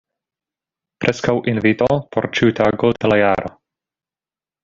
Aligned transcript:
Preskaŭ 1.03 1.35
invito 1.51 1.89
por 2.15 2.29
ĉiu 2.39 2.55
tago 2.61 2.91
de 2.99 3.13
la 3.13 3.19
jaro. 3.23 3.55